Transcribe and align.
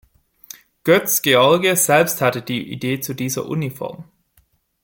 Götz 0.83 1.21
George 1.21 1.75
selbst 1.75 2.21
hatte 2.21 2.41
die 2.41 2.71
Idee 2.71 3.01
zu 3.01 3.13
dieser 3.13 3.45
„Uniform“. 3.45 4.05